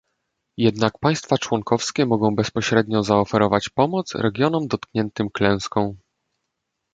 [0.57, 5.95] Jednak państwa członkowskie mogą bezpośrednio zaoferować pomoc regionom dotkniętym klęską